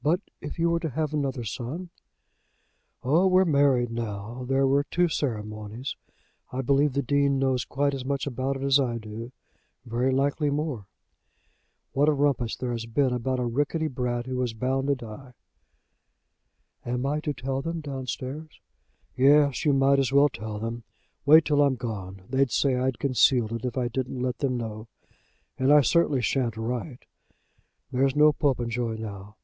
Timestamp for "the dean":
6.92-7.40